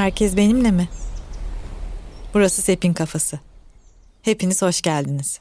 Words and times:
Herkes 0.00 0.36
benimle 0.36 0.70
mi? 0.70 0.88
Burası 2.34 2.62
Sepin 2.62 2.92
Kafası. 2.92 3.38
Hepiniz 4.22 4.62
hoş 4.62 4.82
geldiniz. 4.82 5.40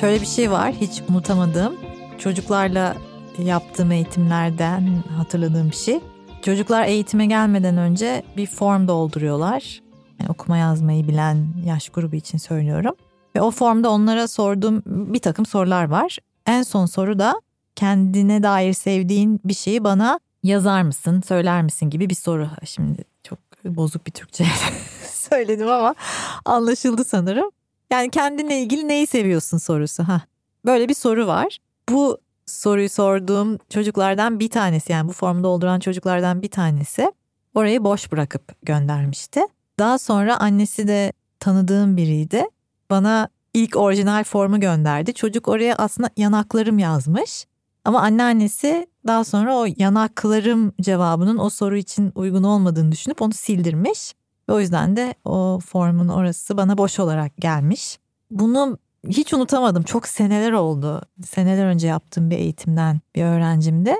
Şöyle 0.00 0.20
bir 0.20 0.26
şey 0.26 0.50
var 0.50 0.72
hiç 0.80 1.02
unutamadığım. 1.08 1.76
Çocuklarla 2.18 2.96
yaptığım 3.38 3.92
eğitimlerden 3.92 5.02
hatırladığım 5.16 5.70
bir 5.70 5.76
şey. 5.76 6.00
Çocuklar 6.42 6.84
eğitime 6.84 7.26
gelmeden 7.26 7.76
önce 7.76 8.22
bir 8.36 8.46
form 8.46 8.88
dolduruyorlar. 8.88 9.80
Yani 10.20 10.30
okuma 10.30 10.56
yazmayı 10.56 11.08
bilen 11.08 11.46
yaş 11.66 11.88
grubu 11.88 12.16
için 12.16 12.38
söylüyorum. 12.38 12.94
Ve 13.40 13.44
o 13.44 13.50
formda 13.50 13.90
onlara 13.90 14.28
sorduğum 14.28 14.82
bir 14.86 15.18
takım 15.18 15.46
sorular 15.46 15.84
var. 15.84 16.18
En 16.46 16.62
son 16.62 16.86
soru 16.86 17.18
da 17.18 17.40
kendine 17.76 18.42
dair 18.42 18.72
sevdiğin 18.72 19.40
bir 19.44 19.54
şeyi 19.54 19.84
bana 19.84 20.20
yazar 20.42 20.82
mısın, 20.82 21.22
söyler 21.28 21.62
misin 21.62 21.90
gibi 21.90 22.10
bir 22.10 22.14
soru. 22.14 22.48
Şimdi 22.64 23.04
çok 23.22 23.38
bozuk 23.64 24.06
bir 24.06 24.12
Türkçe 24.12 24.46
söyledim 25.06 25.68
ama 25.68 25.94
anlaşıldı 26.44 27.04
sanırım. 27.04 27.50
Yani 27.90 28.10
kendinle 28.10 28.58
ilgili 28.58 28.88
neyi 28.88 29.06
seviyorsun 29.06 29.58
sorusu. 29.58 30.02
Ha. 30.02 30.20
Böyle 30.64 30.88
bir 30.88 30.94
soru 30.94 31.26
var. 31.26 31.58
Bu 31.88 32.18
soruyu 32.46 32.88
sorduğum 32.88 33.58
çocuklardan 33.70 34.40
bir 34.40 34.50
tanesi 34.50 34.92
yani 34.92 35.08
bu 35.08 35.12
formu 35.12 35.44
dolduran 35.44 35.80
çocuklardan 35.80 36.42
bir 36.42 36.50
tanesi 36.50 37.12
orayı 37.54 37.84
boş 37.84 38.12
bırakıp 38.12 38.66
göndermişti. 38.66 39.40
Daha 39.78 39.98
sonra 39.98 40.40
annesi 40.40 40.88
de 40.88 41.12
tanıdığım 41.38 41.96
biriydi. 41.96 42.46
Bana 42.90 43.28
ilk 43.54 43.76
orijinal 43.76 44.24
formu 44.24 44.60
gönderdi. 44.60 45.14
Çocuk 45.14 45.48
oraya 45.48 45.74
aslında 45.76 46.10
yanaklarım 46.16 46.78
yazmış. 46.78 47.46
Ama 47.84 48.00
anneannesi 48.00 48.86
daha 49.06 49.24
sonra 49.24 49.56
o 49.56 49.66
yanaklarım 49.76 50.72
cevabının 50.80 51.38
o 51.38 51.50
soru 51.50 51.76
için 51.76 52.12
uygun 52.14 52.42
olmadığını 52.42 52.92
düşünüp 52.92 53.22
onu 53.22 53.32
sildirmiş. 53.32 54.14
Ve 54.48 54.52
o 54.52 54.60
yüzden 54.60 54.96
de 54.96 55.14
o 55.24 55.58
formun 55.66 56.08
orası 56.08 56.56
bana 56.56 56.78
boş 56.78 56.98
olarak 56.98 57.36
gelmiş. 57.36 57.98
Bunu 58.30 58.78
hiç 59.08 59.34
unutamadım. 59.34 59.82
Çok 59.82 60.08
seneler 60.08 60.52
oldu. 60.52 61.02
Seneler 61.26 61.66
önce 61.66 61.86
yaptığım 61.86 62.30
bir 62.30 62.38
eğitimden 62.38 63.00
bir 63.14 63.24
öğrencimdi. 63.24 63.94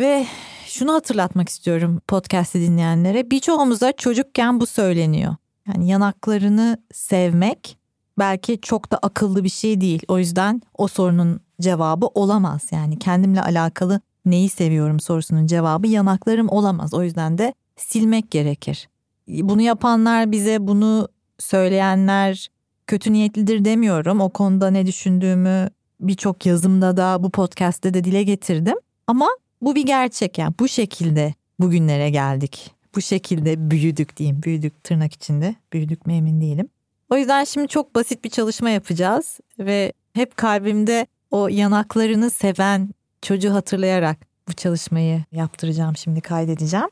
Ve 0.00 0.26
şunu 0.66 0.94
hatırlatmak 0.94 1.48
istiyorum 1.48 2.00
podcast'i 2.08 2.60
dinleyenlere. 2.60 3.30
Birçoğumuza 3.30 3.92
çocukken 3.92 4.60
bu 4.60 4.66
söyleniyor. 4.66 5.36
Yani 5.68 5.88
yanaklarını 5.88 6.78
sevmek 6.92 7.78
belki 8.18 8.60
çok 8.60 8.92
da 8.92 8.98
akıllı 8.98 9.44
bir 9.44 9.48
şey 9.48 9.80
değil. 9.80 10.02
O 10.08 10.18
yüzden 10.18 10.62
o 10.78 10.88
sorunun 10.88 11.40
cevabı 11.60 12.06
olamaz. 12.06 12.62
Yani 12.70 12.98
kendimle 12.98 13.42
alakalı 13.42 14.00
neyi 14.24 14.48
seviyorum 14.48 15.00
sorusunun 15.00 15.46
cevabı 15.46 15.86
yanaklarım 15.86 16.48
olamaz. 16.48 16.94
O 16.94 17.02
yüzden 17.02 17.38
de 17.38 17.54
silmek 17.76 18.30
gerekir. 18.30 18.88
Bunu 19.28 19.62
yapanlar 19.62 20.32
bize 20.32 20.66
bunu 20.66 21.08
söyleyenler 21.38 22.48
kötü 22.86 23.12
niyetlidir 23.12 23.64
demiyorum. 23.64 24.20
O 24.20 24.28
konuda 24.28 24.70
ne 24.70 24.86
düşündüğümü 24.86 25.68
birçok 26.00 26.46
yazımda 26.46 26.96
da 26.96 27.22
bu 27.22 27.30
podcast'te 27.30 27.94
de 27.94 28.04
dile 28.04 28.22
getirdim. 28.22 28.76
Ama 29.06 29.28
bu 29.62 29.74
bir 29.74 29.86
gerçek 29.86 30.38
yani 30.38 30.54
bu 30.60 30.68
şekilde 30.68 31.34
bugünlere 31.60 32.10
geldik. 32.10 32.70
Bu 32.94 33.00
şekilde 33.00 33.70
büyüdük 33.70 34.16
diyeyim. 34.16 34.42
Büyüdük 34.42 34.84
tırnak 34.84 35.12
içinde. 35.12 35.54
Büyüdük 35.72 36.06
mü 36.06 36.12
emin 36.12 36.40
değilim. 36.40 36.68
O 37.10 37.16
yüzden 37.16 37.44
şimdi 37.44 37.68
çok 37.68 37.94
basit 37.94 38.24
bir 38.24 38.30
çalışma 38.30 38.70
yapacağız 38.70 39.40
ve 39.58 39.92
hep 40.12 40.36
kalbimde 40.36 41.06
o 41.30 41.48
yanaklarını 41.48 42.30
seven 42.30 42.88
çocuğu 43.22 43.54
hatırlayarak 43.54 44.16
bu 44.48 44.52
çalışmayı 44.52 45.24
yaptıracağım 45.32 45.96
şimdi 45.96 46.20
kaydedeceğim. 46.20 46.88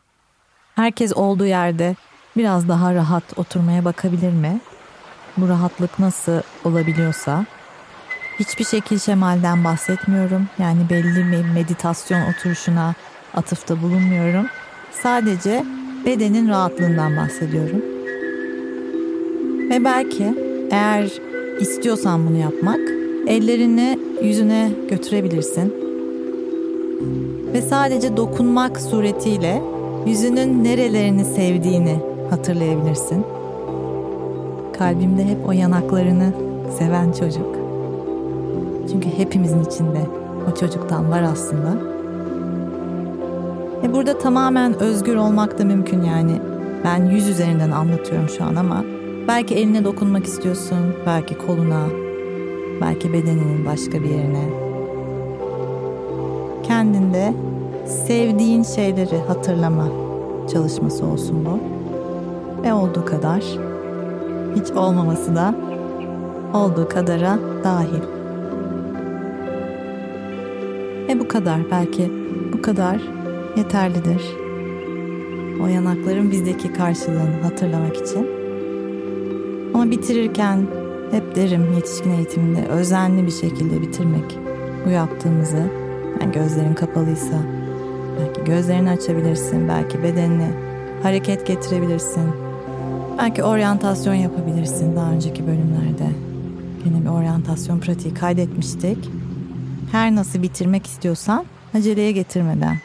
Herkes 0.74 1.12
olduğu 1.12 1.46
yerde 1.46 1.96
biraz 2.36 2.68
daha 2.68 2.94
rahat 2.94 3.38
oturmaya 3.38 3.84
bakabilir 3.84 4.32
mi? 4.32 4.60
Bu 5.36 5.48
rahatlık 5.48 5.98
nasıl 5.98 6.40
olabiliyorsa 6.64 7.46
hiçbir 8.38 8.64
şekil 8.64 8.98
şemalden 8.98 9.64
bahsetmiyorum. 9.64 10.48
Yani 10.58 10.90
belli 10.90 11.32
bir 11.32 11.44
meditasyon 11.54 12.30
oturuşuna 12.30 12.94
atıfta 13.34 13.82
bulunmuyorum. 13.82 14.46
Sadece 14.92 15.64
bedenin 16.06 16.48
rahatlığından 16.48 17.16
bahsediyorum. 17.16 17.93
Ve 19.70 19.84
belki 19.84 20.34
eğer 20.70 21.20
istiyorsan 21.60 22.26
bunu 22.28 22.36
yapmak 22.36 22.80
ellerini 23.26 23.98
yüzüne 24.22 24.70
götürebilirsin. 24.90 25.74
Ve 27.52 27.62
sadece 27.62 28.16
dokunmak 28.16 28.80
suretiyle 28.80 29.62
yüzünün 30.06 30.64
nerelerini 30.64 31.24
sevdiğini 31.24 31.98
hatırlayabilirsin. 32.30 33.24
Kalbimde 34.78 35.24
hep 35.24 35.48
o 35.48 35.52
yanaklarını 35.52 36.32
seven 36.78 37.12
çocuk. 37.12 37.56
Çünkü 38.92 39.08
hepimizin 39.18 39.64
içinde 39.64 40.00
o 40.52 40.54
çocuktan 40.54 41.10
var 41.10 41.22
aslında. 41.22 41.76
E 43.84 43.92
burada 43.92 44.18
tamamen 44.18 44.82
özgür 44.82 45.16
olmak 45.16 45.58
da 45.58 45.64
mümkün 45.64 46.02
yani. 46.02 46.40
Ben 46.84 47.06
yüz 47.06 47.28
üzerinden 47.28 47.70
anlatıyorum 47.70 48.28
şu 48.28 48.44
an 48.44 48.54
ama 48.54 48.84
belki 49.28 49.54
eline 49.54 49.84
dokunmak 49.84 50.24
istiyorsun, 50.24 50.78
belki 51.06 51.38
koluna, 51.38 51.86
belki 52.80 53.12
bedeninin 53.12 53.66
başka 53.66 54.02
bir 54.02 54.10
yerine. 54.10 54.44
Kendinde 56.62 57.34
sevdiğin 58.06 58.62
şeyleri 58.62 59.18
hatırlama 59.18 59.88
çalışması 60.52 61.06
olsun 61.06 61.44
bu. 61.44 61.58
Ve 62.62 62.72
olduğu 62.72 63.04
kadar 63.04 63.42
hiç 64.56 64.70
olmaması 64.70 65.36
da 65.36 65.54
olduğu 66.54 66.88
kadara 66.88 67.38
dahil. 67.64 68.02
Ve 71.08 71.20
bu 71.20 71.28
kadar 71.28 71.60
belki 71.70 72.12
bu 72.52 72.62
kadar 72.62 73.00
yeterlidir. 73.56 74.22
O 75.62 75.66
yanakların 75.66 76.30
bizdeki 76.30 76.72
karşılığını 76.72 77.42
hatırlamak 77.42 77.96
için. 77.96 78.43
Ama 79.74 79.90
bitirirken 79.90 80.66
hep 81.10 81.36
derim 81.36 81.74
yetişkin 81.74 82.10
eğitiminde 82.10 82.66
özenli 82.66 83.26
bir 83.26 83.30
şekilde 83.30 83.82
bitirmek 83.82 84.38
bu 84.86 84.90
yaptığımızı. 84.90 85.70
Yani 86.20 86.32
gözlerin 86.32 86.74
kapalıysa 86.74 87.42
belki 88.20 88.44
gözlerini 88.44 88.90
açabilirsin, 88.90 89.68
belki 89.68 90.02
bedenini 90.02 90.48
hareket 91.02 91.46
getirebilirsin. 91.46 92.30
Belki 93.18 93.44
oryantasyon 93.44 94.14
yapabilirsin 94.14 94.96
daha 94.96 95.10
önceki 95.10 95.46
bölümlerde. 95.46 96.06
Yine 96.84 97.00
bir 97.00 97.08
oryantasyon 97.08 97.80
pratiği 97.80 98.14
kaydetmiştik. 98.14 99.10
Her 99.92 100.14
nasıl 100.14 100.42
bitirmek 100.42 100.86
istiyorsan 100.86 101.44
aceleye 101.74 102.12
getirmeden. 102.12 102.78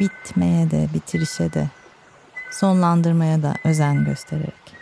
Bitmeye 0.00 0.70
de, 0.70 0.88
bitirişe 0.94 1.52
de, 1.52 1.68
sonlandırmaya 2.50 3.42
da 3.42 3.54
özen 3.64 4.04
göstererek. 4.04 4.81